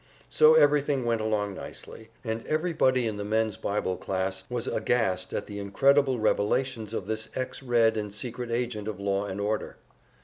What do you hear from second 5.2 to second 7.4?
at the incredible revelations of this